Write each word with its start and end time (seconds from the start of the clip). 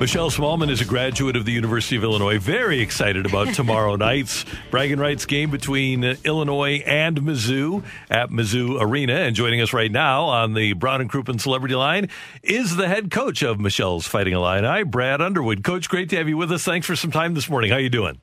Michelle 0.00 0.30
Smallman 0.30 0.70
is 0.70 0.80
a 0.80 0.84
graduate 0.84 1.34
of 1.34 1.44
the 1.44 1.50
University 1.50 1.96
of 1.96 2.04
Illinois. 2.04 2.38
Very 2.38 2.80
excited 2.80 3.26
about 3.26 3.52
tomorrow 3.52 3.96
night's 3.96 4.44
bragging 4.70 5.00
rights 5.00 5.26
game 5.26 5.50
between 5.50 6.04
Illinois 6.24 6.84
and 6.86 7.20
Mizzou 7.20 7.82
at 8.08 8.30
Mizzou 8.30 8.80
Arena. 8.80 9.14
And 9.14 9.34
joining 9.34 9.60
us 9.60 9.72
right 9.72 9.90
now 9.90 10.26
on 10.26 10.54
the 10.54 10.74
Brown 10.74 11.00
and 11.00 11.10
Crouppen 11.10 11.40
Celebrity 11.40 11.74
Line 11.74 12.10
is 12.44 12.76
the 12.76 12.86
head 12.86 13.10
coach 13.10 13.42
of 13.42 13.58
Michelle's 13.58 14.06
Fighting 14.06 14.34
Illini, 14.34 14.84
Brad 14.84 15.20
Underwood. 15.20 15.64
Coach, 15.64 15.88
great 15.88 16.08
to 16.10 16.16
have 16.16 16.28
you 16.28 16.36
with 16.36 16.52
us. 16.52 16.62
Thanks 16.62 16.86
for 16.86 16.94
some 16.94 17.10
time 17.10 17.34
this 17.34 17.50
morning. 17.50 17.72
How 17.72 17.78
you 17.78 17.90
doing? 17.90 18.20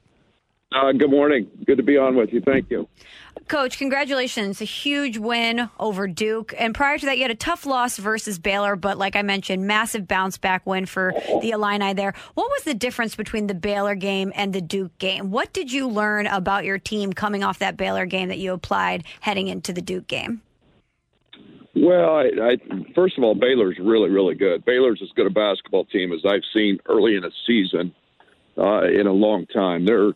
Uh, 0.72 0.94
good 0.94 1.12
morning. 1.12 1.50
Good 1.66 1.78
to 1.78 1.84
be 1.84 1.98
on 1.98 2.16
with 2.16 2.32
you. 2.32 2.40
Thank 2.40 2.70
you. 2.70 2.88
Coach, 3.48 3.78
congratulations. 3.78 4.60
A 4.60 4.66
huge 4.66 5.18
win 5.18 5.70
over 5.80 6.08
Duke. 6.08 6.54
And 6.58 6.74
prior 6.74 6.98
to 6.98 7.06
that, 7.06 7.18
you 7.18 7.24
had 7.24 7.32
a 7.32 7.36
tough 7.36 7.66
loss 7.66 7.98
versus 7.98 8.40
Baylor, 8.40 8.76
but 8.76 8.98
like 8.98 9.16
I 9.16 9.22
mentioned, 9.22 9.68
massive 9.68 10.08
bounce 10.08 10.38
back 10.38 10.66
win 10.66 10.88
for 10.88 11.14
the 11.42 11.52
Illini 11.52 11.94
there. 11.94 12.14
What 12.34 12.50
was 12.50 12.64
the 12.64 12.74
difference 12.74 13.16
between 13.16 13.46
the 13.46 13.54
Baylor 13.54 13.94
game 13.94 14.32
and 14.36 14.52
the 14.52 14.62
Duke 14.62 14.98
game? 14.98 15.30
What 15.30 15.54
did 15.54 15.72
you 15.72 15.88
learn 15.88 16.26
about 16.26 16.66
your 16.66 16.80
team 16.80 17.14
coming 17.14 17.44
off 17.44 17.60
that 17.60 17.78
Baylor 17.78 18.08
game 18.08 18.30
that 18.30 18.40
you 18.40 18.52
applied 18.52 19.04
heading 19.20 19.48
into 19.48 19.74
the 19.74 19.82
Duke 19.82 20.08
game? 20.08 20.42
Well, 21.76 22.16
I, 22.16 22.24
I, 22.42 22.58
first 22.96 23.18
of 23.18 23.24
all, 23.24 23.36
Baylor's 23.36 23.78
really, 23.80 24.10
really 24.10 24.34
good. 24.34 24.66
Baylor's 24.66 25.02
as 25.04 25.10
good 25.16 25.28
a 25.28 25.30
basketball 25.30 25.86
team 25.86 26.14
as 26.14 26.22
I've 26.26 26.44
seen 26.54 26.80
early 26.88 27.16
in 27.16 27.26
a 27.26 27.32
season 27.46 27.94
uh, 28.58 28.86
in 28.86 29.08
a 29.08 29.12
long 29.12 29.46
time. 29.48 29.86
They're 29.86 30.14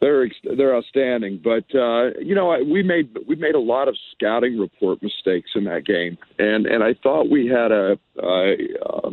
they're 0.00 0.28
they're 0.56 0.74
outstanding. 0.74 1.40
But 1.42 1.64
uh, 1.74 2.10
you 2.20 2.34
know, 2.34 2.56
we 2.64 2.82
made 2.82 3.16
we 3.28 3.36
made 3.36 3.54
a 3.54 3.60
lot 3.60 3.88
of 3.88 3.96
scouting 4.14 4.58
report 4.58 5.02
mistakes 5.02 5.50
in 5.54 5.64
that 5.64 5.84
game, 5.84 6.18
and 6.38 6.66
and 6.66 6.82
I 6.82 6.94
thought 7.02 7.30
we 7.30 7.46
had 7.46 7.70
a, 7.70 7.98
a 8.22 8.56
uh, 8.86 9.10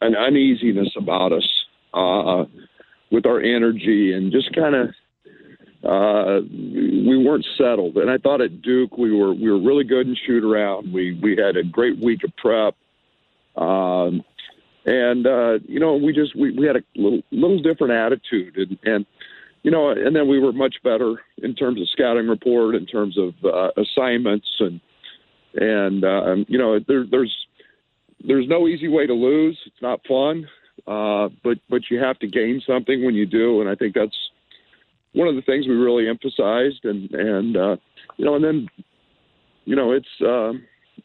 an 0.00 0.16
uneasiness 0.16 0.88
about 0.96 1.32
us 1.32 1.48
uh, 1.94 2.44
with 3.10 3.26
our 3.26 3.40
energy 3.40 4.12
and 4.12 4.32
just 4.32 4.54
kind 4.54 4.74
of. 4.74 4.88
Uh, 5.84 6.40
we 6.50 7.16
weren't 7.16 7.46
settled, 7.56 7.96
and 7.96 8.10
I 8.10 8.18
thought 8.18 8.40
at 8.40 8.60
Duke 8.60 8.98
we 8.98 9.14
were 9.14 9.32
we 9.32 9.48
were 9.48 9.60
really 9.60 9.84
good 9.84 10.08
in 10.08 10.16
shoot 10.26 10.42
around. 10.42 10.92
We 10.92 11.16
we 11.22 11.36
had 11.36 11.56
a 11.56 11.62
great 11.62 12.02
week 12.02 12.24
of 12.24 12.34
prep, 12.36 12.74
um, 13.62 14.24
and 14.84 15.26
uh, 15.28 15.58
you 15.68 15.78
know 15.78 15.94
we 15.94 16.12
just 16.12 16.34
we, 16.34 16.50
we 16.50 16.66
had 16.66 16.76
a 16.76 16.82
little 16.96 17.22
little 17.30 17.62
different 17.62 17.92
attitude, 17.92 18.56
and, 18.56 18.78
and 18.82 19.06
you 19.66 19.72
know, 19.72 19.90
and 19.90 20.14
then 20.14 20.28
we 20.28 20.38
were 20.38 20.52
much 20.52 20.76
better 20.84 21.16
in 21.38 21.52
terms 21.56 21.80
of 21.80 21.88
scouting 21.88 22.28
report, 22.28 22.76
in 22.76 22.86
terms 22.86 23.18
of 23.18 23.34
uh, 23.44 23.70
assignments, 23.76 24.46
and 24.60 24.80
and 25.56 26.04
uh, 26.04 26.36
you 26.46 26.56
know, 26.56 26.78
there, 26.86 27.04
there's 27.10 27.36
there's 28.24 28.46
no 28.46 28.68
easy 28.68 28.86
way 28.86 29.08
to 29.08 29.12
lose. 29.12 29.58
It's 29.66 29.82
not 29.82 30.06
fun, 30.06 30.46
uh, 30.86 31.30
but 31.42 31.58
but 31.68 31.90
you 31.90 31.98
have 31.98 32.16
to 32.20 32.28
gain 32.28 32.62
something 32.64 33.04
when 33.04 33.16
you 33.16 33.26
do, 33.26 33.60
and 33.60 33.68
I 33.68 33.74
think 33.74 33.96
that's 33.96 34.16
one 35.14 35.26
of 35.26 35.34
the 35.34 35.42
things 35.42 35.66
we 35.66 35.74
really 35.74 36.08
emphasized, 36.08 36.84
and 36.84 37.10
and 37.12 37.56
uh, 37.56 37.76
you 38.18 38.24
know, 38.24 38.36
and 38.36 38.44
then 38.44 38.68
you 39.64 39.74
know, 39.74 39.90
it's. 39.90 40.22
Uh, 40.24 40.52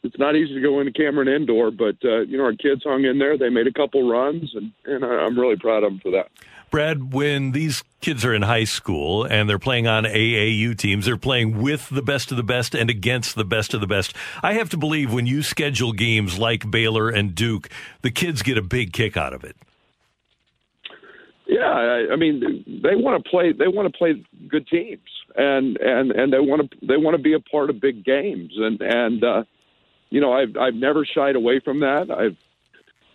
it's 0.04 0.18
not 0.18 0.36
easy 0.36 0.56
to 0.56 0.62
go 0.62 0.80
into 0.80 0.92
Cameron 0.92 1.28
Indoor, 1.28 1.70
but 1.70 1.96
uh, 2.04 2.22
you 2.22 2.38
know 2.38 2.46
our 2.46 2.54
kids 2.54 2.82
hung 2.84 3.04
in 3.04 3.20
there. 3.20 3.38
They 3.38 3.50
made 3.50 3.68
a 3.68 3.74
couple 3.74 4.10
runs, 4.10 4.50
and 4.56 4.72
and 4.86 5.04
I'm 5.04 5.38
really 5.38 5.58
proud 5.58 5.84
of 5.84 5.92
them 5.92 6.00
for 6.00 6.12
that. 6.12 6.32
Brad, 6.72 7.14
when 7.14 7.52
these 7.52 7.84
kids 8.00 8.24
are 8.24 8.34
in 8.34 8.44
high 8.44 8.64
school 8.64 9.26
and 9.26 9.50
they're 9.50 9.60
playing 9.60 9.88
on 9.88 10.06
AAU 10.06 10.78
teams, 10.78 11.06
they're 11.06 11.18
playing 11.18 11.62
with 11.62 11.90
the 11.90 12.02
best 12.02 12.32
of 12.32 12.38
the 12.38 12.44
best 12.44 12.74
and 12.74 12.90
against 12.90 13.36
the 13.36 13.44
best 13.44 13.74
of 13.74 13.82
the 13.82 13.88
best. 13.88 14.16
I 14.42 14.54
have 14.54 14.70
to 14.70 14.78
believe 14.78 15.14
when 15.14 15.28
you 15.28 15.44
schedule 15.44 15.92
games 15.92 16.40
like 16.40 16.72
Baylor 16.72 17.10
and 17.10 17.36
Duke, 17.36 17.68
the 18.04 18.10
kids 18.10 18.42
get 18.42 18.58
a 18.58 18.62
big 18.62 18.94
kick 18.94 19.18
out 19.18 19.34
of 19.34 19.44
it. 19.44 19.58
Yeah, 21.46 21.70
I, 21.70 22.14
I 22.14 22.16
mean, 22.16 22.64
they 22.82 22.96
want 22.96 23.22
to 23.22 23.30
play. 23.30 23.52
They 23.52 23.68
want 23.68 23.92
to 23.92 23.98
play 23.98 24.26
good 24.48 24.66
teams, 24.68 25.02
and 25.36 25.76
and 25.76 26.12
and 26.14 26.32
they 26.32 26.40
want 26.40 26.72
to 26.72 26.78
they 26.88 26.96
want 26.96 27.18
to 27.18 27.22
be 27.22 27.34
a 27.34 27.42
part 27.42 27.70
of 27.70 27.82
big 27.82 28.06
games, 28.06 28.54
and 28.56 28.82
and 28.82 29.22
uh, 29.22 29.44
you 30.10 30.22
know, 30.22 30.32
I've 30.32 30.56
I've 30.56 30.76
never 30.76 31.06
shied 31.06 31.36
away 31.36 31.60
from 31.60 31.82
that. 31.82 32.10
I've 32.10 32.38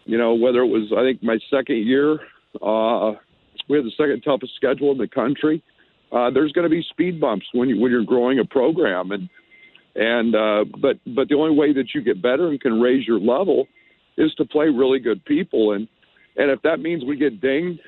you 0.05 0.19
know, 0.19 0.35
whether 0.35 0.61
it 0.61 0.67
was 0.67 0.93
I 0.95 1.01
think 1.01 1.23
my 1.23 1.39
second 1.51 1.87
year. 1.87 2.19
Uh, 2.61 3.15
we 3.69 3.77
have 3.77 3.85
the 3.85 3.93
second 3.97 4.23
toughest 4.23 4.55
schedule 4.57 4.93
in 4.93 4.99
the 4.99 5.09
country. 5.09 5.63
Uh, 6.13 6.31
there's 6.31 6.53
going 6.53 6.65
to 6.65 6.71
be 6.71 6.85
speed 6.91 7.21
bumps 7.21 7.47
when 7.53 7.69
you 7.69 7.81
when 7.81 7.91
you're 7.91 8.05
growing 8.05 8.39
a 8.39 8.45
program, 8.45 9.11
and 9.11 9.29
and 9.97 10.35
uh, 10.35 10.65
but 10.81 10.99
but 11.15 11.29
the 11.29 11.35
only 11.35 11.57
way 11.57 11.73
that 11.73 11.95
you 11.95 12.01
get 12.01 12.23
better 12.23 12.49
and 12.49 12.61
can 12.61 12.81
raise 12.81 13.07
your 13.07 13.19
level 13.19 13.67
is 14.17 14.33
to 14.35 14.45
play 14.45 14.67
really 14.67 14.99
good 15.01 15.25
people, 15.25 15.73
and 15.73 15.89
and 16.37 16.51
if 16.51 16.63
that 16.63 16.81
means 16.81 17.05
we 17.05 17.17
get 17.17 17.41
dinged 17.41 17.81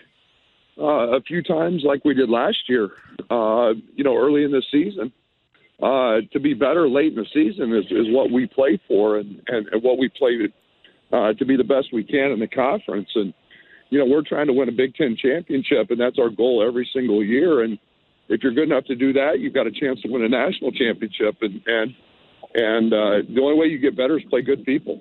uh, 0.78 1.16
a 1.16 1.20
few 1.22 1.42
times 1.42 1.82
like 1.84 2.04
we 2.04 2.14
did 2.14 2.28
last 2.28 2.58
year, 2.68 2.90
uh, 3.30 3.72
you 3.94 4.04
know, 4.04 4.16
early 4.16 4.44
in 4.44 4.50
the 4.50 4.62
season, 4.70 5.12
uh, 5.82 6.20
to 6.32 6.40
be 6.40 6.54
better 6.54 6.88
late 6.88 7.12
in 7.12 7.16
the 7.16 7.26
season 7.32 7.72
is, 7.72 7.84
is 7.90 8.12
what 8.12 8.30
we 8.32 8.46
play 8.46 8.80
for, 8.88 9.18
and 9.18 9.40
and, 9.46 9.68
and 9.68 9.82
what 9.82 9.98
we 9.98 10.08
play 10.08 10.36
to, 10.38 11.16
uh, 11.16 11.32
to 11.34 11.44
be 11.44 11.56
the 11.56 11.64
best 11.64 11.88
we 11.92 12.02
can 12.02 12.32
in 12.32 12.40
the 12.40 12.48
conference, 12.48 13.08
and 13.14 13.32
you 13.90 13.98
know, 13.98 14.06
we're 14.06 14.22
trying 14.22 14.46
to 14.46 14.52
win 14.52 14.68
a 14.68 14.72
Big 14.72 14.94
Ten 14.94 15.16
championship, 15.16 15.90
and 15.90 16.00
that's 16.00 16.18
our 16.18 16.30
goal 16.30 16.64
every 16.66 16.88
single 16.92 17.24
year. 17.24 17.62
And 17.62 17.78
if 18.28 18.42
you're 18.42 18.52
good 18.52 18.70
enough 18.70 18.84
to 18.84 18.94
do 18.94 19.12
that, 19.14 19.38
you've 19.40 19.54
got 19.54 19.66
a 19.66 19.72
chance 19.72 20.00
to 20.02 20.08
win 20.08 20.22
a 20.22 20.28
national 20.28 20.72
championship. 20.72 21.36
And 21.40 21.62
and 21.66 21.94
and 22.54 22.92
uh, 22.92 23.22
the 23.28 23.40
only 23.42 23.58
way 23.58 23.66
you 23.66 23.78
get 23.78 23.96
better 23.96 24.18
is 24.18 24.24
play 24.30 24.42
good 24.42 24.64
people. 24.64 25.00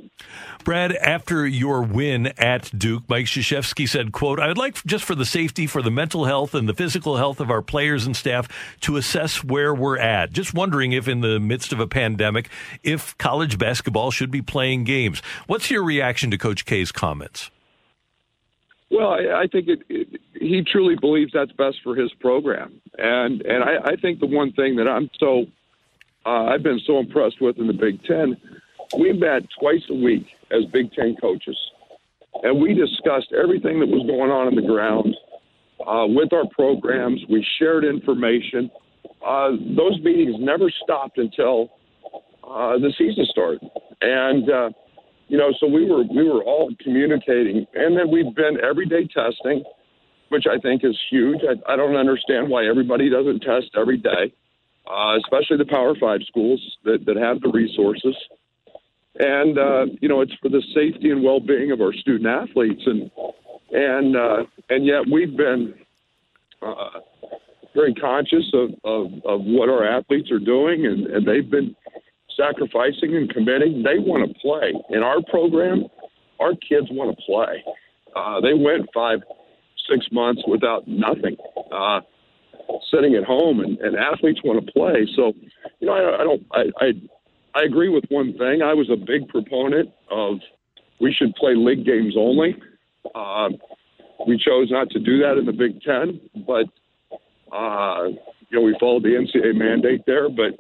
Brad, 0.64 0.94
after 0.94 1.48
your 1.48 1.82
win 1.82 2.28
at 2.38 2.78
Duke, 2.78 3.04
Mike 3.08 3.26
Krzyzewski 3.26 3.88
said, 3.88 4.12
quote, 4.12 4.40
I 4.40 4.48
would 4.48 4.58
like 4.58 4.84
just 4.86 5.06
for 5.06 5.16
the 5.16 5.26
safety, 5.26 5.66
for 5.66 5.82
the 5.82 5.92
mental 5.92 6.26
health 6.26 6.54
and 6.54 6.68
the 6.68 6.74
physical 6.74 7.16
health 7.16 7.40
of 7.40 7.50
our 7.50 7.62
players 7.62 8.06
and 8.06 8.16
staff 8.16 8.50
to 8.82 8.98
assess 8.98 9.44
where 9.44 9.74
we're 9.74 9.98
at. 9.98 10.34
Just 10.34 10.54
wondering 10.54 10.92
if 10.92 11.08
in 11.08 11.22
the 11.22 11.40
midst 11.40 11.72
of 11.72 11.80
a 11.80 11.88
pandemic, 11.88 12.50
if 12.84 13.18
college 13.18 13.58
basketball 13.58 14.12
should 14.12 14.32
be 14.32 14.42
playing 14.42 14.84
games. 14.84 15.22
What's 15.48 15.72
your 15.72 15.84
reaction 15.84 16.32
to 16.32 16.38
Coach 16.38 16.66
K's 16.66 16.92
comments? 16.92 17.50
Well, 18.90 19.10
I, 19.10 19.44
I 19.44 19.48
think 19.48 19.68
it, 19.68 19.80
it, 19.90 20.22
he 20.34 20.64
truly 20.64 20.96
believes 20.96 21.32
that's 21.34 21.52
best 21.54 21.78
for 21.84 21.96
his 21.96 22.12
program, 22.20 22.82
and 22.98 23.42
and 23.42 23.64
I, 23.64 23.92
I 23.92 23.96
think 23.98 24.20
the 24.20 24.28
one 24.28 24.54
thing 24.54 24.78
that 24.78 24.88
I'm 24.88 25.10
so 25.20 25.46
uh, 26.26 26.46
I've 26.46 26.64
been 26.64 26.80
so 26.86 27.00
impressed 27.00 27.42
with 27.42 27.58
in 27.58 27.68
the 27.68 27.74
Big 27.74 28.04
Ten, 28.06 28.38
we 28.98 29.12
met 29.14 29.44
twice 29.60 29.84
a 29.90 29.94
week 29.94 30.28
as 30.52 30.64
Big 30.72 30.92
Ten 30.94 31.16
coaches, 31.20 31.58
and 32.44 32.62
we 32.62 32.74
discussed 32.74 33.34
everything 33.34 33.80
that 33.82 33.88
was 33.88 34.06
going 34.08 34.32
on 34.32 34.48
in 34.48 34.56
the 34.56 34.68
ground 34.68 35.16
uh, 35.86 36.06
with 36.08 36.32
our 36.32 36.48
programs. 36.52 37.22
We 37.30 37.46
shared 37.60 37.84
information. 37.84 38.72
Uh, 39.26 39.52
those 39.76 40.00
meetings 40.02 40.36
never 40.40 40.72
stopped 40.84 41.18
until 41.18 41.72
uh, 42.44 42.78
the 42.78 42.94
season 42.98 43.26
started, 43.30 43.70
and 44.02 44.50
uh, 44.50 44.70
you 45.28 45.38
know, 45.38 45.54
so 45.60 45.68
we 45.68 45.86
were 45.86 46.04
we 46.04 46.24
were 46.24 46.44
all 46.44 46.70
communicating, 46.82 47.66
and 47.74 47.98
then 47.98 48.10
we've 48.12 48.34
been 48.36 48.60
everyday 48.64 49.08
testing, 49.08 49.64
which 50.30 50.46
I 50.50 50.58
think 50.60 50.84
is 50.84 50.98
huge. 51.10 51.42
I, 51.44 51.74
I 51.74 51.76
don't 51.76 51.96
understand 51.96 52.50
why 52.50 52.66
everybody 52.66 53.10
doesn't 53.10 53.42
test 53.42 53.72
every 53.76 53.98
day, 53.98 54.34
uh, 54.90 55.18
especially 55.18 55.58
the 55.58 55.70
Power 55.70 55.96
Five 56.00 56.22
schools 56.28 56.62
that 56.86 57.06
that 57.06 57.18
have 57.18 57.42
the 57.42 57.50
resources. 57.50 58.16
And 59.20 59.58
uh, 59.58 59.86
you 60.00 60.08
know, 60.08 60.22
it's 60.22 60.34
for 60.42 60.50
the 60.50 60.64
safety 60.74 61.12
and 61.12 61.24
well-being 61.24 61.72
of 61.72 61.82
our 61.82 61.94
student 61.94 62.28
athletes. 62.28 62.84
And 62.86 63.12
and 63.72 64.16
uh, 64.16 64.44
and 64.70 64.86
yet 64.86 65.02
we've 65.12 65.36
been 65.36 65.74
uh, 66.62 67.00
very 67.78 67.94
conscious 67.94 68.50
of, 68.54 68.70
of, 68.84 69.12
of 69.26 69.42
what 69.44 69.70
our 69.70 69.86
athletes 69.86 70.32
are 70.32 70.40
doing, 70.40 70.86
and, 70.86 71.08
and 71.08 71.28
they've 71.28 71.50
been 71.50 71.76
sacrificing 72.38 73.16
and 73.16 73.30
committing. 73.30 73.84
They 73.84 74.00
want 74.00 74.28
to 74.28 74.40
play 74.40 74.74
in 74.90 75.04
our 75.04 75.22
program. 75.30 75.86
Our 76.40 76.54
kids 76.54 76.88
want 76.92 77.18
to 77.18 77.24
play. 77.26 77.64
Uh, 78.16 78.42
they 78.42 78.54
went 78.54 78.88
five, 78.94 79.20
six 79.90 80.06
months 80.12 80.42
without 80.48 80.88
nothing, 80.88 81.36
uh, 81.72 82.02
sitting 82.94 83.16
at 83.16 83.24
home, 83.24 83.60
and, 83.60 83.78
and 83.80 83.96
athletes 83.98 84.40
want 84.44 84.64
to 84.66 84.72
play. 84.72 85.08
So, 85.16 85.34
you 85.80 85.88
know, 85.88 85.94
I, 85.94 86.22
I 86.22 86.24
don't. 86.24 86.46
I, 86.52 86.86
I 86.86 86.92
I 87.56 87.64
agree 87.64 87.90
with 87.90 88.04
one 88.10 88.38
thing. 88.38 88.62
I 88.62 88.74
was 88.76 88.88
a 88.92 88.96
big 88.96 89.28
proponent 89.30 89.90
of 90.12 90.38
we 91.00 91.12
should 91.12 91.34
play 91.36 91.56
league 91.56 91.86
games 91.86 92.14
only. 92.16 92.56
Uh, 93.16 93.50
we 94.28 94.38
chose 94.38 94.70
not 94.70 94.90
to 94.92 95.00
do 95.00 95.20
that 95.20 95.38
in 95.38 95.46
the 95.46 95.54
Big 95.54 95.82
Ten, 95.82 96.20
but 96.46 96.66
uh, 97.56 98.10
you 98.50 98.60
know 98.60 98.62
we 98.62 98.76
followed 98.80 99.04
the 99.04 99.10
NCAA 99.10 99.56
mandate 99.56 100.02
there. 100.06 100.30
But 100.30 100.60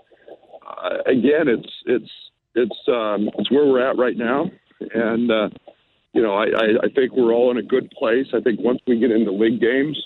again, 1.05 1.47
it's 1.47 1.71
it's 1.85 2.11
it's 2.55 2.87
um, 2.87 3.29
it's 3.37 3.51
where 3.51 3.65
we're 3.65 3.87
at 3.87 3.97
right 3.97 4.17
now, 4.17 4.49
and 4.93 5.31
uh, 5.31 5.49
you 6.13 6.21
know 6.21 6.33
I, 6.33 6.45
I, 6.45 6.65
I 6.83 6.89
think 6.93 7.13
we're 7.13 7.33
all 7.33 7.51
in 7.51 7.57
a 7.57 7.63
good 7.63 7.89
place. 7.91 8.27
I 8.33 8.41
think 8.41 8.59
once 8.61 8.79
we 8.87 8.99
get 8.99 9.11
into 9.11 9.31
league 9.31 9.61
games, 9.61 10.01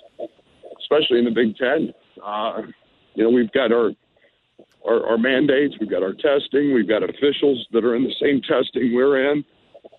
especially 0.80 1.20
in 1.20 1.26
the 1.26 1.32
Big 1.32 1.56
Ten, 1.58 1.94
uh, 2.24 2.62
you 3.16 3.24
know 3.24 3.30
we've 3.30 3.52
got 3.52 3.72
our, 3.72 3.92
our 4.88 5.08
our 5.12 5.18
mandates, 5.18 5.76
we've 5.80 5.90
got 5.90 6.04
our 6.04 6.14
testing, 6.14 6.74
we've 6.74 6.90
got 6.90 7.04
officials 7.04 7.68
that 7.72 7.84
are 7.84 7.96
in 7.96 8.04
the 8.04 8.16
same 8.20 8.42
testing 8.42 8.94
we're 8.94 9.32
in 9.32 9.44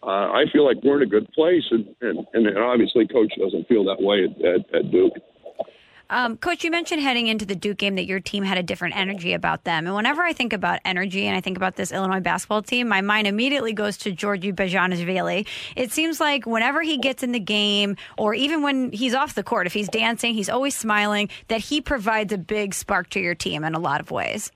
uh, 0.02 0.32
I 0.32 0.44
feel 0.52 0.64
like 0.64 0.78
we're 0.82 0.96
in 0.96 1.02
a 1.02 1.10
good 1.10 1.30
place, 1.32 1.62
and, 1.70 1.86
and, 2.00 2.26
and 2.34 2.58
obviously, 2.58 3.06
coach 3.06 3.32
doesn't 3.38 3.68
feel 3.68 3.84
that 3.84 4.00
way 4.00 4.24
at, 4.24 4.44
at, 4.44 4.74
at 4.74 4.90
Duke. 4.90 5.12
Um, 6.12 6.36
Coach, 6.36 6.62
you 6.62 6.70
mentioned 6.70 7.00
heading 7.00 7.26
into 7.26 7.46
the 7.46 7.54
Duke 7.54 7.78
game 7.78 7.94
that 7.94 8.04
your 8.04 8.20
team 8.20 8.44
had 8.44 8.58
a 8.58 8.62
different 8.62 8.94
energy 8.98 9.32
about 9.32 9.64
them. 9.64 9.86
And 9.86 9.96
whenever 9.96 10.20
I 10.20 10.34
think 10.34 10.52
about 10.52 10.78
energy 10.84 11.26
and 11.26 11.34
I 11.34 11.40
think 11.40 11.56
about 11.56 11.76
this 11.76 11.90
Illinois 11.90 12.20
basketball 12.20 12.60
team, 12.60 12.86
my 12.86 13.00
mind 13.00 13.26
immediately 13.26 13.72
goes 13.72 13.96
to 13.98 14.12
Giorgi 14.12 14.54
Bezhanishvili. 14.54 15.46
It 15.74 15.90
seems 15.90 16.20
like 16.20 16.44
whenever 16.44 16.82
he 16.82 16.98
gets 16.98 17.22
in 17.22 17.32
the 17.32 17.40
game, 17.40 17.96
or 18.18 18.34
even 18.34 18.60
when 18.60 18.92
he's 18.92 19.14
off 19.14 19.34
the 19.34 19.42
court, 19.42 19.66
if 19.66 19.72
he's 19.72 19.88
dancing, 19.88 20.34
he's 20.34 20.50
always 20.50 20.76
smiling, 20.76 21.30
that 21.48 21.62
he 21.62 21.80
provides 21.80 22.30
a 22.30 22.38
big 22.38 22.74
spark 22.74 23.08
to 23.10 23.18
your 23.18 23.34
team 23.34 23.64
in 23.64 23.74
a 23.74 23.80
lot 23.80 24.02
of 24.02 24.10
ways. 24.10 24.52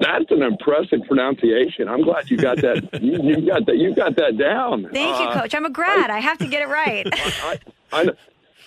That's 0.00 0.30
an 0.30 0.42
impressive 0.42 1.00
pronunciation. 1.08 1.88
I'm 1.88 2.02
glad 2.02 2.30
you 2.30 2.36
got 2.36 2.58
that. 2.58 2.88
you, 3.02 3.20
you, 3.20 3.46
got 3.46 3.66
that. 3.66 3.76
You 3.76 3.94
got 3.96 4.14
that 4.14 4.38
down. 4.38 4.88
Thank 4.92 5.20
you, 5.20 5.26
uh, 5.26 5.40
Coach. 5.40 5.56
I'm 5.56 5.64
a 5.64 5.70
grad. 5.70 6.08
I, 6.08 6.18
I, 6.18 6.20
have 6.20 6.38
to 6.38 6.46
get 6.46 6.62
it 6.62 6.68
right. 6.68 7.08
I, 7.12 7.58
I, 7.92 8.10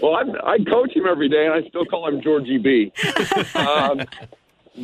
well, 0.01 0.15
I, 0.15 0.53
I, 0.53 0.57
coach 0.59 0.95
him 0.95 1.05
every 1.09 1.29
day, 1.29 1.45
and 1.45 1.53
I 1.53 1.67
still 1.67 1.85
call 1.85 2.07
him 2.07 2.21
Georgie 2.21 2.57
B. 2.57 2.91
um, 3.55 4.01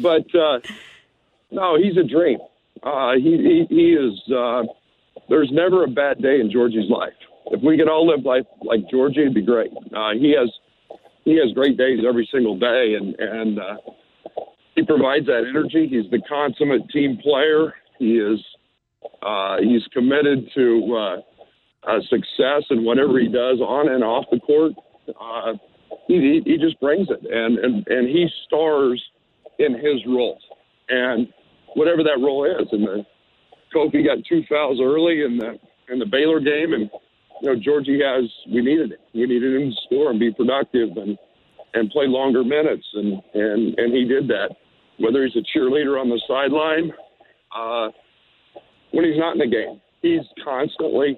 but 0.01 0.35
uh, 0.35 0.59
no, 1.51 1.77
he's 1.77 1.97
a 1.97 2.03
dream. 2.03 2.39
Uh, 2.83 3.13
he, 3.15 3.65
he, 3.69 3.75
he 3.75 3.93
is. 3.93 4.19
Uh, 4.31 4.63
there's 5.29 5.49
never 5.51 5.83
a 5.83 5.87
bad 5.87 6.21
day 6.21 6.39
in 6.39 6.51
Georgie's 6.51 6.89
life. 6.89 7.13
If 7.47 7.61
we 7.61 7.77
could 7.77 7.89
all 7.89 8.07
live 8.07 8.25
life 8.25 8.45
like 8.61 8.89
Georgie, 8.89 9.21
it'd 9.21 9.33
be 9.33 9.41
great. 9.41 9.71
Uh, 9.95 10.11
he 10.13 10.35
has 10.37 10.51
he 11.23 11.37
has 11.37 11.53
great 11.53 11.77
days 11.77 11.99
every 12.07 12.27
single 12.31 12.57
day, 12.57 12.95
and 12.99 13.15
and 13.19 13.59
uh, 13.59 13.77
he 14.75 14.83
provides 14.83 15.25
that 15.27 15.45
energy. 15.47 15.87
He's 15.87 16.09
the 16.11 16.21
consummate 16.27 16.89
team 16.89 17.17
player. 17.17 17.73
He 17.99 18.17
is 18.17 18.39
uh, 19.21 19.57
he's 19.61 19.83
committed 19.93 20.49
to 20.55 20.95
uh, 20.95 21.89
uh, 21.89 21.99
success 22.09 22.63
in 22.69 22.83
whatever 22.83 23.19
he 23.19 23.27
does 23.27 23.59
on 23.59 23.89
and 23.89 24.03
off 24.03 24.25
the 24.31 24.39
court. 24.39 24.73
Uh, 25.09 25.53
he, 26.07 26.41
he 26.45 26.57
just 26.57 26.79
brings 26.79 27.07
it, 27.09 27.19
and, 27.29 27.57
and 27.59 27.87
and 27.87 28.07
he 28.07 28.27
stars 28.45 29.01
in 29.59 29.73
his 29.73 30.05
role, 30.07 30.39
and 30.89 31.27
whatever 31.75 32.03
that 32.03 32.19
role 32.19 32.45
is. 32.45 32.67
And 32.71 32.83
the 32.83 33.05
Kofi 33.73 34.05
got 34.05 34.23
two 34.27 34.43
fouls 34.49 34.79
early 34.81 35.23
in 35.23 35.37
the 35.37 35.57
in 35.91 35.99
the 35.99 36.05
Baylor 36.05 36.39
game, 36.39 36.73
and 36.73 36.89
you 37.41 37.53
know 37.53 37.55
Georgie 37.59 38.01
has 38.03 38.29
we 38.51 38.61
needed 38.61 38.93
it. 38.93 38.99
We 39.13 39.25
needed 39.25 39.61
him 39.61 39.71
to 39.71 39.75
score 39.85 40.11
and 40.11 40.19
be 40.19 40.31
productive 40.31 40.97
and 40.97 41.17
and 41.73 41.89
play 41.91 42.07
longer 42.07 42.43
minutes, 42.43 42.85
and 42.93 43.21
and 43.33 43.77
and 43.77 43.93
he 43.93 44.05
did 44.05 44.27
that 44.29 44.49
whether 44.97 45.25
he's 45.25 45.35
a 45.35 45.57
cheerleader 45.57 45.99
on 45.99 46.09
the 46.09 46.21
sideline, 46.27 46.91
uh, 47.55 47.89
when 48.91 49.05
he's 49.05 49.17
not 49.17 49.33
in 49.33 49.39
the 49.39 49.47
game, 49.47 49.81
he's 50.01 50.21
constantly 50.43 51.17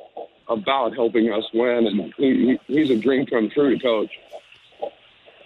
about 0.49 0.93
helping 0.95 1.31
us 1.31 1.43
win, 1.53 1.87
and 1.87 2.13
he, 2.17 2.57
he, 2.67 2.73
he's 2.73 2.89
a 2.89 2.97
dream 2.97 3.25
come 3.25 3.49
true 3.49 3.75
to 3.75 3.81
coach. 3.81 4.11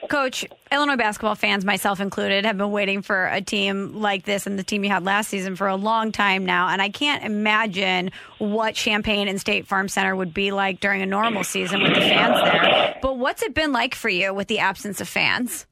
Coach, 0.10 0.46
Illinois 0.72 0.98
basketball 0.98 1.36
fans, 1.36 1.64
myself 1.64 2.00
included, 2.00 2.44
have 2.44 2.58
been 2.58 2.72
waiting 2.72 3.02
for 3.02 3.28
a 3.28 3.40
team 3.40 3.94
like 3.94 4.26
this 4.26 4.48
and 4.48 4.58
the 4.58 4.64
team 4.64 4.84
you 4.84 4.90
had 4.90 5.06
last 5.06 5.30
season 5.30 5.56
for 5.56 5.68
a 5.68 5.76
long 5.76 6.12
time 6.12 6.46
now. 6.46 6.70
And 6.70 6.82
I 6.82 6.90
can't 6.90 7.24
imagine 7.24 8.12
what 8.40 8.74
Champaign 8.74 9.28
and 9.28 9.40
State 9.40 9.68
Farm 9.68 9.88
Center 9.88 10.16
would 10.16 10.34
be 10.34 10.52
like 10.52 10.80
during 10.80 11.02
a 11.02 11.06
normal 11.06 11.44
season 11.44 11.82
with 11.84 11.94
the 11.94 12.02
fans 12.02 12.42
there. 12.42 12.98
But 13.02 13.20
what's 13.20 13.44
it 13.44 13.54
been 13.54 13.72
like 13.72 13.96
for 13.96 14.10
you 14.10 14.34
with 14.34 14.48
the 14.48 14.60
absence 14.60 15.02
of 15.02 15.08
fans? 15.08 15.68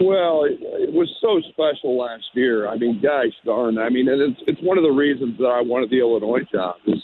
Well, 0.00 0.44
it, 0.44 0.58
it 0.62 0.92
was 0.92 1.14
so 1.20 1.40
special 1.50 1.98
last 1.98 2.24
year. 2.32 2.66
I 2.66 2.76
mean, 2.76 3.00
gosh 3.02 3.34
darn. 3.44 3.76
I 3.76 3.90
mean, 3.90 4.08
and 4.08 4.22
it's 4.22 4.40
it's 4.46 4.60
one 4.62 4.78
of 4.78 4.84
the 4.84 4.90
reasons 4.90 5.36
that 5.38 5.48
I 5.48 5.60
wanted 5.60 5.90
the 5.90 6.00
Illinois 6.00 6.40
job. 6.50 6.76
Is 6.86 6.99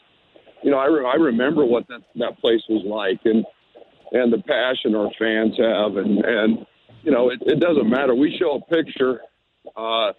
you 0.67 0.73
know 0.73 0.79
I 0.79 0.87
re- 0.87 1.07
I 1.07 1.15
remember 1.15 1.65
what 1.65 1.87
that 1.89 2.03
that 2.17 2.39
place 2.41 2.63
was 2.69 2.85
like 2.85 3.21
and 3.25 3.47
and 4.13 4.33
the 4.33 4.43
passion 4.43 4.95
our 4.95 5.11
fans 5.19 5.57
have 5.57 5.97
and 5.97 6.25
and 6.25 6.67
you 7.03 7.13
know 7.13 7.31
it, 7.31 7.41
it 7.43 7.61
doesn't 7.61 7.89
matter. 7.89 8.15
We 8.15 8.37
show 8.39 8.57
a 8.57 8.75
picture 8.75 9.21
uh, 9.77 10.13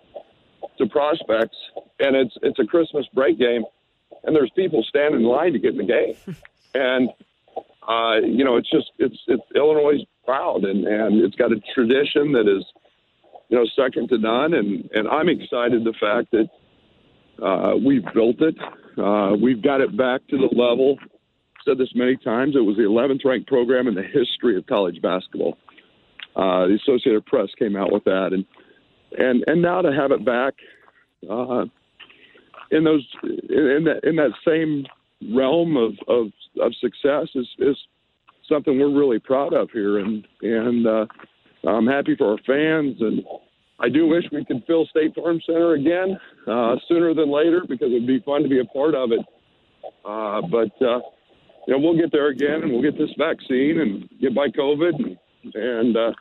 to 0.78 0.88
prospects 0.88 1.58
and 2.00 2.16
it's 2.16 2.36
it's 2.42 2.60
a 2.60 2.66
Christmas 2.66 3.06
break 3.14 3.38
game 3.38 3.64
and 4.24 4.36
there's 4.36 4.52
people 4.56 4.84
standing 4.88 5.22
in 5.22 5.28
line 5.28 5.54
to 5.54 5.60
get 5.60 5.74
in 5.74 5.78
the 5.78 5.84
game 5.84 6.16
and 6.74 7.10
uh, 7.88 8.16
you 8.26 8.44
know 8.44 8.56
it's 8.56 8.72
just 8.72 8.92
it's 8.98 9.18
it's 9.28 9.44
Illinois 9.54 10.00
proud, 10.28 10.66
and 10.66 10.86
and 10.86 11.24
it's 11.24 11.36
got 11.36 11.52
a 11.52 11.60
tradition 11.74 12.34
that 12.34 12.48
is, 12.48 12.64
you 13.50 13.58
know, 13.58 13.66
second 13.76 14.10
to 14.10 14.20
none. 14.20 14.54
And 14.54 14.88
and 14.94 15.08
I'm 15.08 15.30
excited 15.30 15.84
the 15.84 15.96
fact 16.00 16.32
that 16.32 16.50
uh, 17.44 17.74
we've 17.84 18.06
built 18.14 18.42
it. 18.42 18.56
Uh, 18.98 19.36
we've 19.36 19.62
got 19.62 19.82
it 19.82 19.96
back 19.96 20.26
to 20.28 20.38
the 20.38 20.50
level. 20.56 20.98
Said 21.66 21.78
this 21.78 21.90
many 21.96 22.16
times. 22.18 22.56
It 22.56 22.62
was 22.62 22.78
the 22.78 22.84
11th 22.84 23.26
ranked 23.26 23.48
program 23.48 23.88
in 23.88 23.96
the 23.96 24.04
history 24.04 24.58
of 24.58 24.66
college 24.68 25.02
basketball. 25.02 25.58
Uh, 26.36 26.68
the 26.68 26.78
Associated 26.82 27.26
Press 27.26 27.50
came 27.58 27.76
out 27.76 27.92
with 27.92 28.04
that, 28.06 28.30
and 28.32 28.46
and 29.18 29.44
and 29.48 29.62
now 29.62 29.82
to 29.82 29.92
have 29.92 30.12
it 30.12 30.24
back 30.24 30.54
uh, 31.30 31.66
in 32.72 32.84
those 32.84 33.06
in 33.24 33.86
that 33.86 34.02
in 34.04 34.16
that 34.18 34.32
same 34.46 34.86
realm 35.36 35.76
of 35.78 35.94
of, 36.08 36.28
of 36.62 36.74
success 36.76 37.28
is 37.34 37.48
is 37.60 37.76
something 38.48 38.80
we're 38.80 38.98
really 38.98 39.20
proud 39.20 39.54
of 39.54 39.70
here, 39.72 39.98
and 39.98 40.28
and 40.42 40.86
uh, 40.88 41.06
I'm 41.68 41.88
happy 41.88 42.16
for 42.16 42.32
our 42.32 42.38
fans. 42.46 42.98
And 43.00 43.24
I 43.80 43.90
do 43.90 44.08
wish 44.08 44.24
we 44.32 44.44
could 44.44 44.64
fill 44.66 44.86
State 44.88 45.14
Farm 45.16 45.40
Center 45.46 45.74
again 45.74 46.18
uh, 46.48 46.76
sooner 46.88 47.14
than 47.14 47.32
later 47.32 47.62
because 47.68 47.90
it'd 47.92 48.08
be 48.08 48.20
fun 48.26 48.44
to 48.44 48.50
be 48.50 48.60
a 48.60 48.66
part 48.66 48.96
of 48.96 49.12
it. 49.12 49.20
Uh, 50.04 50.42
but 50.50 50.86
uh, 50.86 51.00
you 51.68 51.74
know, 51.74 51.80
we'll 51.80 51.98
get 51.98 52.12
there 52.12 52.28
again, 52.28 52.64
and 52.64 52.72
we'll 52.72 52.82
get 52.82 52.98
this 52.98 53.12
vaccine 53.18 53.80
and 53.80 54.10
get 54.20 54.34
by 54.34 54.48
COVID, 54.48 54.94
and, 54.96 55.18
and 55.56 55.98
uh, 55.98 56.12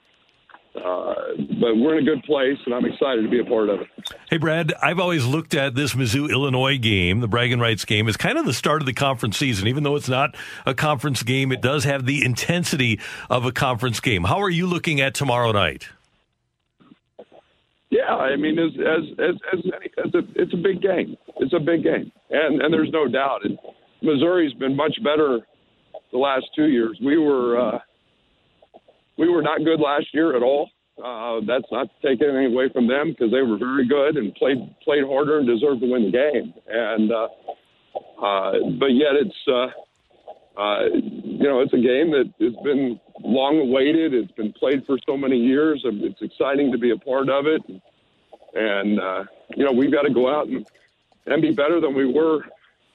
uh, 0.85 1.15
but 1.61 1.77
we're 1.77 1.97
in 1.97 2.07
a 2.07 2.11
good 2.11 2.23
place, 2.25 2.59
and 2.67 2.75
I'm 2.75 2.85
excited 2.85 3.23
to 3.23 3.29
be 3.29 3.41
a 3.41 3.45
part 3.45 3.71
of 3.71 3.81
it. 3.81 3.87
Hey, 4.29 4.37
Brad, 4.37 4.75
I've 4.83 4.99
always 4.99 5.25
looked 5.25 5.55
at 5.55 5.75
this 5.75 5.95
Mizzou 5.95 6.31
Illinois 6.31 6.79
game, 6.79 7.21
the 7.21 7.29
Bragging 7.29 7.61
Rights 7.61 7.85
game, 7.85 8.09
as 8.09 8.17
kind 8.17 8.37
of 8.37 8.45
the 8.45 8.53
start 8.53 8.83
of 8.83 8.87
the 8.87 8.93
conference 8.93 9.39
season. 9.39 9.69
Even 9.69 9.85
though 9.85 9.97
it's 9.97 10.09
not 10.09 10.37
a 10.67 10.75
conference 10.75 11.23
game, 11.23 11.53
it 11.53 11.63
does 11.63 11.85
have 11.85 12.05
the 12.05 12.25
intensity 12.25 13.01
of 13.31 13.47
a 13.47 13.53
conference 13.53 14.01
game. 14.01 14.25
How 14.25 14.43
are 14.43 14.51
you 14.51 14.67
looking 14.67 15.01
at 15.01 15.15
tomorrow 15.15 15.53
night? 15.53 15.89
Yeah, 17.91 18.15
I 18.15 18.37
mean, 18.37 18.59
as 18.59 18.73
as 18.81 19.05
as, 19.19 19.35
as, 19.53 19.61
as 20.07 20.15
a, 20.15 20.43
it's 20.43 20.55
a 20.55 20.57
big 20.57 20.83
game. 20.83 21.17
It's 21.37 21.53
a 21.55 21.61
big 21.61 21.85
game, 21.85 22.11
and 22.31 22.61
and 22.61 22.73
there's 22.73 22.91
no 22.91 23.07
doubt. 23.07 23.45
And 23.45 23.59
Missouri's 24.03 24.53
been 24.55 24.75
much 24.77 24.99
better 25.05 25.41
the 26.13 26.19
last 26.19 26.47
two 26.55 26.67
years. 26.67 26.99
We 27.05 27.19
were. 27.19 27.61
Uh, 27.61 27.79
we 29.19 29.29
were 29.29 29.43
not 29.43 29.65
good 29.65 29.81
last 29.81 30.07
year 30.13 30.37
at 30.37 30.43
all. 30.43 30.71
Uh, 31.03 31.41
that's 31.47 31.71
not 31.71 31.89
taking 32.03 32.29
anything 32.29 32.53
away 32.55 32.69
from 32.73 32.89
them 32.89 33.11
because 33.11 33.31
they 33.31 33.43
were 33.43 33.59
very 33.59 33.87
good 33.87 34.17
and 34.17 34.35
played 34.35 34.59
played 34.83 35.05
harder 35.05 35.39
and 35.39 35.47
deserved 35.47 35.81
to 35.81 35.91
win 35.91 36.05
the 36.05 36.11
game. 36.11 36.55
And 36.69 37.13
uh, 37.13 37.29
uh, 38.23 38.53
but 38.79 38.93
yet 38.93 39.13
it's 39.15 39.37
uh, 39.47 40.61
uh, 40.61 40.85
you 40.95 41.45
know 41.45 41.61
it's 41.61 41.75
a 41.75 41.85
game 41.85 42.13
that 42.13 42.33
has 42.41 42.55
been 42.65 42.99
long 43.27 43.59
awaited. 43.59 44.15
It's 44.15 44.33
been 44.33 44.53
played 44.53 44.87
for 44.87 44.99
so 45.07 45.17
many 45.17 45.37
years. 45.37 45.83
It's 45.85 46.23
exciting 46.23 46.73
to 46.73 46.79
be 46.79 46.91
a 46.91 46.97
part 46.97 47.29
of 47.29 47.47
it. 47.47 47.63
And 48.55 49.01
uh, 49.01 49.25
you 49.55 49.65
know 49.65 49.73
we've 49.73 49.93
got 49.93 50.03
to 50.03 50.13
go 50.13 50.29
out 50.29 50.49
and 50.49 50.67
and 51.27 51.43
be 51.43 51.51
better 51.51 51.81
than 51.81 51.95
we 51.95 52.07
were 52.11 52.45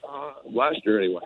uh, 0.08 0.32
last 0.44 0.80
year 0.84 0.98
anyway. 0.98 1.22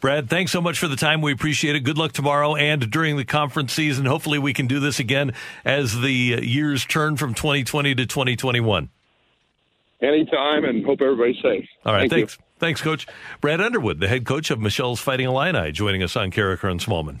Brad, 0.00 0.30
thanks 0.30 0.50
so 0.50 0.62
much 0.62 0.78
for 0.78 0.88
the 0.88 0.96
time. 0.96 1.20
We 1.20 1.32
appreciate 1.32 1.76
it. 1.76 1.80
Good 1.80 1.98
luck 1.98 2.12
tomorrow 2.12 2.56
and 2.56 2.90
during 2.90 3.18
the 3.18 3.24
conference 3.24 3.74
season. 3.74 4.06
Hopefully, 4.06 4.38
we 4.38 4.54
can 4.54 4.66
do 4.66 4.80
this 4.80 4.98
again 4.98 5.32
as 5.64 6.00
the 6.00 6.10
years 6.10 6.86
turn 6.86 7.16
from 7.16 7.34
2020 7.34 7.94
to 7.96 8.06
2021. 8.06 8.88
Anytime, 10.00 10.64
and 10.64 10.84
hope 10.84 11.02
everybody's 11.02 11.40
safe. 11.42 11.68
All 11.84 11.92
right, 11.92 12.10
Thank 12.10 12.12
thanks. 12.12 12.38
You. 12.38 12.44
Thanks, 12.58 12.80
Coach. 12.80 13.06
Brad 13.42 13.60
Underwood, 13.60 14.00
the 14.00 14.08
head 14.08 14.24
coach 14.24 14.50
of 14.50 14.58
Michelle's 14.58 15.00
Fighting 15.00 15.26
Illini, 15.26 15.72
joining 15.72 16.02
us 16.02 16.16
on 16.16 16.30
Karraker 16.30 16.70
and 16.70 16.80
Smallman. 16.80 17.20